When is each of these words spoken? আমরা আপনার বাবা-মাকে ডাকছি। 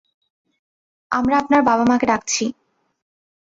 আমরা 1.11 1.35
আপনার 1.37 1.61
বাবা-মাকে 1.63 2.05
ডাকছি। 2.05 2.43